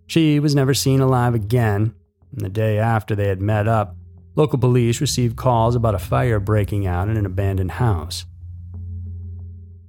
She 0.05 0.39
was 0.39 0.53
never 0.53 0.75
seen 0.75 0.99
alive 0.99 1.33
again, 1.33 1.95
and 2.31 2.41
the 2.45 2.49
day 2.49 2.77
after 2.77 3.15
they 3.15 3.29
had 3.29 3.41
met 3.41 3.67
up, 3.67 3.95
local 4.35 4.59
police 4.59 5.01
received 5.01 5.35
calls 5.35 5.73
about 5.73 5.95
a 5.95 5.99
fire 5.99 6.39
breaking 6.39 6.85
out 6.85 7.09
in 7.09 7.17
an 7.17 7.25
abandoned 7.25 7.71
house. 7.71 8.25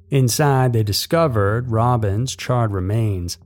Inside, 0.09 0.73
they 0.73 0.83
discovered 0.83 1.71
Robin's 1.71 2.35
charred 2.35 2.73
remains. 2.73 3.37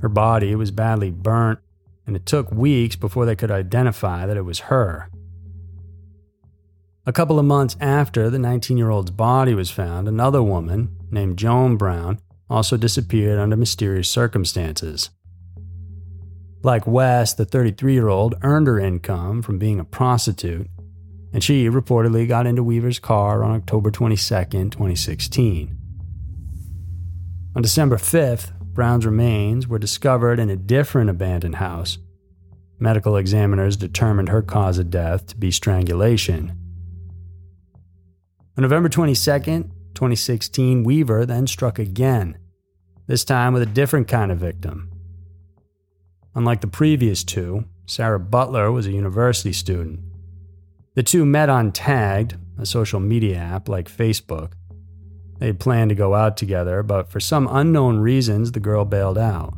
Her 0.00 0.08
body 0.08 0.54
was 0.54 0.70
badly 0.70 1.10
burnt, 1.10 1.58
and 2.06 2.16
it 2.16 2.26
took 2.26 2.50
weeks 2.52 2.96
before 2.96 3.26
they 3.26 3.36
could 3.36 3.50
identify 3.50 4.26
that 4.26 4.36
it 4.36 4.44
was 4.44 4.60
her. 4.60 5.10
A 7.06 7.12
couple 7.12 7.38
of 7.38 7.46
months 7.46 7.76
after 7.80 8.28
the 8.28 8.38
19 8.38 8.76
year 8.76 8.90
old's 8.90 9.10
body 9.10 9.54
was 9.54 9.70
found, 9.70 10.08
another 10.08 10.42
woman, 10.42 10.94
named 11.10 11.38
Joan 11.38 11.76
Brown, 11.76 12.20
also 12.50 12.76
disappeared 12.76 13.38
under 13.38 13.56
mysterious 13.56 14.08
circumstances. 14.08 15.10
Like 16.62 16.86
West, 16.86 17.36
the 17.36 17.44
33 17.44 17.94
year 17.94 18.08
old 18.08 18.34
earned 18.42 18.66
her 18.66 18.78
income 18.78 19.42
from 19.42 19.58
being 19.58 19.80
a 19.80 19.84
prostitute, 19.84 20.68
and 21.32 21.42
she 21.42 21.68
reportedly 21.68 22.26
got 22.26 22.46
into 22.46 22.62
Weaver's 22.62 22.98
car 22.98 23.42
on 23.44 23.52
October 23.52 23.90
22, 23.90 24.16
2016. 24.16 25.78
On 27.56 27.62
December 27.62 27.96
5th, 27.96 28.52
Brown's 28.78 29.04
remains 29.04 29.66
were 29.66 29.80
discovered 29.80 30.38
in 30.38 30.50
a 30.50 30.56
different 30.56 31.10
abandoned 31.10 31.56
house. 31.56 31.98
Medical 32.78 33.16
examiners 33.16 33.76
determined 33.76 34.28
her 34.28 34.40
cause 34.40 34.78
of 34.78 34.88
death 34.88 35.26
to 35.26 35.36
be 35.36 35.50
strangulation. 35.50 36.56
On 38.56 38.62
November 38.62 38.88
22, 38.88 39.16
2016, 39.16 40.84
Weaver 40.84 41.26
then 41.26 41.48
struck 41.48 41.80
again, 41.80 42.38
this 43.08 43.24
time 43.24 43.52
with 43.52 43.62
a 43.62 43.66
different 43.66 44.06
kind 44.06 44.30
of 44.30 44.38
victim. 44.38 44.92
Unlike 46.36 46.60
the 46.60 46.68
previous 46.68 47.24
two, 47.24 47.64
Sarah 47.84 48.20
Butler 48.20 48.70
was 48.70 48.86
a 48.86 48.92
university 48.92 49.52
student. 49.52 49.98
The 50.94 51.02
two 51.02 51.26
met 51.26 51.48
on 51.48 51.72
Tagged, 51.72 52.36
a 52.56 52.64
social 52.64 53.00
media 53.00 53.38
app 53.38 53.68
like 53.68 53.90
Facebook. 53.90 54.52
They 55.38 55.52
planned 55.52 55.90
to 55.90 55.94
go 55.94 56.14
out 56.14 56.36
together, 56.36 56.82
but 56.82 57.10
for 57.10 57.20
some 57.20 57.48
unknown 57.50 58.00
reasons, 58.00 58.52
the 58.52 58.60
girl 58.60 58.84
bailed 58.84 59.18
out. 59.18 59.54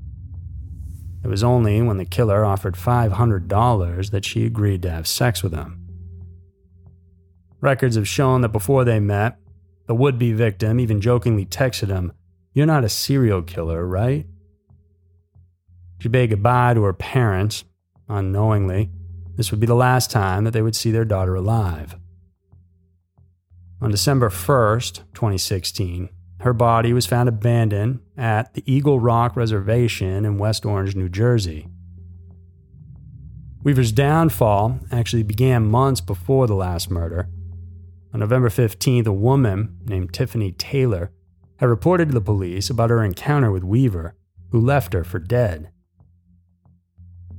It 1.24 1.28
was 1.28 1.42
only 1.42 1.80
when 1.82 1.98
the 1.98 2.04
killer 2.04 2.44
offered 2.44 2.74
$500 2.74 4.10
that 4.10 4.24
she 4.24 4.46
agreed 4.46 4.82
to 4.82 4.90
have 4.90 5.06
sex 5.06 5.42
with 5.42 5.54
him. 5.54 5.86
Records 7.60 7.96
have 7.96 8.08
shown 8.08 8.40
that 8.40 8.50
before 8.50 8.84
they 8.84 9.00
met, 9.00 9.36
the 9.86 9.94
would 9.94 10.18
be 10.18 10.32
victim 10.32 10.80
even 10.80 11.00
jokingly 11.00 11.44
texted 11.44 11.88
him, 11.88 12.12
You're 12.54 12.66
not 12.66 12.84
a 12.84 12.88
serial 12.88 13.42
killer, 13.42 13.86
right? 13.86 14.26
She 15.98 16.08
bade 16.08 16.30
goodbye 16.30 16.74
to 16.74 16.82
her 16.84 16.94
parents, 16.94 17.64
unknowingly. 18.08 18.90
This 19.36 19.50
would 19.50 19.60
be 19.60 19.66
the 19.66 19.74
last 19.74 20.10
time 20.10 20.44
that 20.44 20.52
they 20.52 20.62
would 20.62 20.76
see 20.76 20.90
their 20.90 21.04
daughter 21.04 21.34
alive. 21.34 21.96
On 23.80 23.90
December 23.90 24.28
1st, 24.28 24.98
2016, 25.14 26.08
her 26.40 26.52
body 26.52 26.92
was 26.92 27.06
found 27.06 27.28
abandoned 27.28 28.00
at 28.16 28.54
the 28.54 28.62
Eagle 28.66 29.00
Rock 29.00 29.36
Reservation 29.36 30.24
in 30.24 30.38
West 30.38 30.64
Orange, 30.64 30.96
New 30.96 31.08
Jersey. 31.08 31.66
Weaver's 33.62 33.92
downfall 33.92 34.80
actually 34.90 35.22
began 35.22 35.70
months 35.70 36.00
before 36.00 36.46
the 36.46 36.54
last 36.54 36.90
murder 36.90 37.28
on 38.12 38.20
November 38.20 38.48
15th, 38.48 39.06
a 39.06 39.12
woman 39.12 39.76
named 39.84 40.12
Tiffany 40.12 40.52
Taylor 40.52 41.12
had 41.58 41.68
reported 41.68 42.08
to 42.08 42.14
the 42.14 42.20
police 42.20 42.70
about 42.70 42.90
her 42.90 43.04
encounter 43.04 43.52
with 43.52 43.62
Weaver, 43.62 44.16
who 44.50 44.60
left 44.60 44.94
her 44.94 45.04
for 45.04 45.18
dead. 45.18 45.70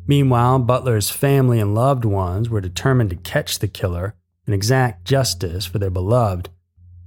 Meanwhile, 0.07 0.59
Butler's 0.59 1.09
family 1.09 1.59
and 1.59 1.75
loved 1.75 2.05
ones 2.05 2.49
were 2.49 2.61
determined 2.61 3.09
to 3.09 3.15
catch 3.17 3.59
the 3.59 3.67
killer 3.67 4.15
and 4.45 4.55
exact 4.55 5.05
justice 5.05 5.65
for 5.65 5.79
their 5.79 5.89
beloved, 5.89 6.49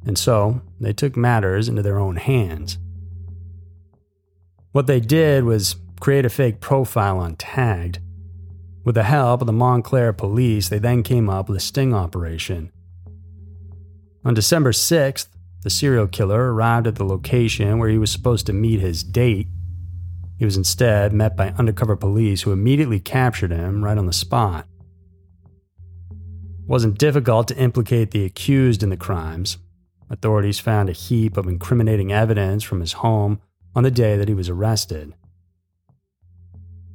and 0.06 0.18
so 0.18 0.62
they 0.80 0.92
took 0.92 1.16
matters 1.16 1.68
into 1.68 1.82
their 1.82 1.98
own 1.98 2.16
hands. 2.16 2.78
What 4.72 4.86
they 4.86 5.00
did 5.00 5.44
was 5.44 5.76
create 6.00 6.26
a 6.26 6.30
fake 6.30 6.60
profile 6.60 7.18
on 7.18 7.36
Tagged. 7.36 8.00
With 8.84 8.96
the 8.96 9.04
help 9.04 9.40
of 9.40 9.46
the 9.46 9.52
Montclair 9.52 10.12
police, 10.12 10.68
they 10.68 10.78
then 10.78 11.02
came 11.02 11.30
up 11.30 11.48
with 11.48 11.56
a 11.56 11.60
sting 11.60 11.94
operation 11.94 12.70
on 14.26 14.32
December 14.32 14.72
6th, 14.72 15.28
the 15.62 15.70
serial 15.70 16.06
killer 16.06 16.52
arrived 16.52 16.86
at 16.86 16.94
the 16.94 17.04
location 17.04 17.78
where 17.78 17.90
he 17.90 17.98
was 17.98 18.10
supposed 18.10 18.46
to 18.46 18.54
meet 18.54 18.80
his 18.80 19.04
date. 19.04 19.48
He 20.38 20.46
was 20.46 20.56
instead 20.56 21.12
met 21.12 21.36
by 21.36 21.50
undercover 21.58 21.94
police 21.94 22.42
who 22.42 22.52
immediately 22.52 23.00
captured 23.00 23.50
him 23.50 23.84
right 23.84 23.98
on 23.98 24.06
the 24.06 24.14
spot. 24.14 24.66
Wasn't 26.66 26.98
difficult 26.98 27.48
to 27.48 27.58
implicate 27.58 28.10
the 28.10 28.24
accused 28.24 28.82
in 28.82 28.88
the 28.88 28.96
crimes. 28.96 29.58
Authorities 30.08 30.60
found 30.60 30.88
a 30.88 30.92
heap 30.92 31.36
of 31.36 31.46
incriminating 31.46 32.12
evidence 32.12 32.62
from 32.62 32.80
his 32.80 32.94
home 32.94 33.40
on 33.74 33.82
the 33.82 33.90
day 33.90 34.16
that 34.16 34.28
he 34.28 34.34
was 34.34 34.48
arrested. 34.48 35.14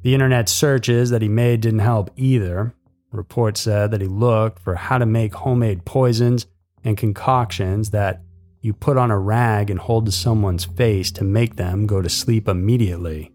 The 0.02 0.14
internet 0.14 0.48
searches 0.48 1.10
that 1.10 1.22
he 1.22 1.28
made 1.28 1.60
didn't 1.60 1.80
help 1.80 2.10
either. 2.16 2.74
Reports 3.12 3.60
said 3.60 3.90
that 3.90 4.00
he 4.00 4.06
looked 4.06 4.58
for 4.58 4.74
how 4.74 4.98
to 4.98 5.06
make 5.06 5.34
homemade 5.34 5.84
poisons 5.84 6.46
and 6.82 6.96
concoctions 6.96 7.90
that 7.90 8.22
you 8.60 8.72
put 8.72 8.96
on 8.96 9.10
a 9.10 9.18
rag 9.18 9.70
and 9.70 9.78
hold 9.78 10.06
to 10.06 10.12
someone's 10.12 10.64
face 10.64 11.10
to 11.12 11.24
make 11.24 11.56
them 11.56 11.86
go 11.86 12.02
to 12.02 12.08
sleep 12.08 12.48
immediately. 12.48 13.32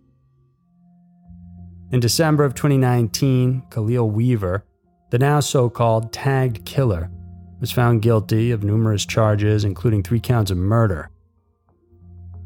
In 1.92 2.00
December 2.00 2.44
of 2.44 2.56
2019, 2.56 3.64
Khalil 3.70 4.10
Weaver, 4.10 4.66
the 5.16 5.20
now 5.20 5.40
so 5.40 5.70
called 5.70 6.12
tagged 6.12 6.66
killer, 6.66 7.10
was 7.62 7.72
found 7.72 8.02
guilty 8.02 8.52
of 8.52 8.66
numerous 8.66 9.06
charges, 9.06 9.64
including 9.64 10.04
three 10.04 10.20
counts 10.20 10.52
of 10.52 10.58
murder. 10.58 11.10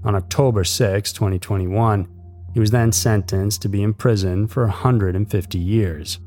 On 0.03 0.13
October 0.13 0.63
6, 0.63 1.11
2021, 1.11 2.07
he 2.53 2.59
was 2.59 2.69
then 2.69 2.91
sentenced 2.91 3.63
to 3.63 3.69
be 3.69 3.81
in 3.81 3.95
prison 3.95 4.45
for 4.45 4.65
150 4.65 5.57
years. 5.57 6.19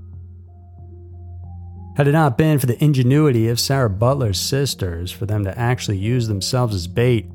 Had 1.97 2.09
it 2.09 2.13
not 2.13 2.37
been 2.37 2.59
for 2.59 2.67
the 2.67 2.83
ingenuity 2.83 3.47
of 3.49 3.61
Sarah 3.61 3.89
Butler's 3.89 4.41
sisters 4.41 5.13
for 5.13 5.27
them 5.27 5.45
to 5.45 5.57
actually 5.57 5.99
use 5.99 6.27
themselves 6.27 6.75
as 6.75 6.89
bait, 6.89 7.31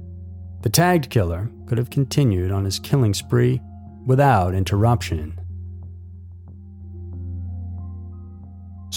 the 0.63 0.70
tagged 0.70 1.10
killer 1.10 1.50
could 1.65 1.78
have 1.78 1.89
continued 1.89 2.52
on 2.52 2.65
his 2.65 2.78
killing 2.78 3.13
spree 3.13 3.62
without 4.06 4.54
interruption. 4.54 5.37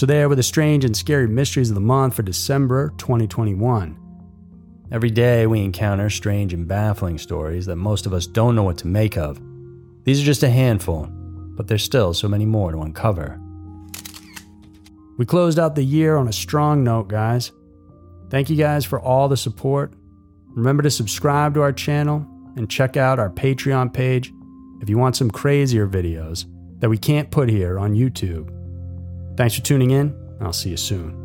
So, 0.01 0.07
there 0.07 0.27
were 0.27 0.35
the 0.35 0.41
strange 0.41 0.83
and 0.83 0.97
scary 0.97 1.27
mysteries 1.27 1.69
of 1.69 1.75
the 1.75 1.79
month 1.79 2.15
for 2.15 2.23
December 2.23 2.91
2021. 2.97 3.99
Every 4.91 5.11
day 5.11 5.45
we 5.45 5.61
encounter 5.61 6.09
strange 6.09 6.55
and 6.55 6.67
baffling 6.67 7.19
stories 7.19 7.67
that 7.67 7.75
most 7.75 8.07
of 8.07 8.13
us 8.13 8.25
don't 8.25 8.55
know 8.55 8.63
what 8.63 8.79
to 8.79 8.87
make 8.87 9.15
of. 9.15 9.39
These 10.03 10.19
are 10.19 10.25
just 10.25 10.41
a 10.41 10.49
handful, 10.49 11.05
but 11.55 11.67
there's 11.67 11.83
still 11.83 12.15
so 12.15 12.27
many 12.27 12.47
more 12.47 12.71
to 12.71 12.81
uncover. 12.81 13.39
We 15.19 15.25
closed 15.27 15.59
out 15.59 15.75
the 15.75 15.83
year 15.83 16.17
on 16.17 16.27
a 16.27 16.33
strong 16.33 16.83
note, 16.83 17.07
guys. 17.07 17.51
Thank 18.31 18.49
you 18.49 18.55
guys 18.55 18.83
for 18.83 18.99
all 18.99 19.29
the 19.29 19.37
support. 19.37 19.93
Remember 20.47 20.81
to 20.81 20.89
subscribe 20.89 21.53
to 21.53 21.61
our 21.61 21.73
channel 21.73 22.25
and 22.55 22.67
check 22.67 22.97
out 22.97 23.19
our 23.19 23.29
Patreon 23.29 23.93
page 23.93 24.33
if 24.81 24.89
you 24.89 24.97
want 24.97 25.15
some 25.15 25.29
crazier 25.29 25.87
videos 25.87 26.45
that 26.79 26.89
we 26.89 26.97
can't 26.97 27.29
put 27.29 27.49
here 27.49 27.77
on 27.77 27.93
YouTube. 27.93 28.60
Thanks 29.35 29.55
for 29.55 29.61
tuning 29.61 29.91
in, 29.91 30.15
I'll 30.39 30.53
see 30.53 30.69
you 30.69 30.77
soon. 30.77 31.20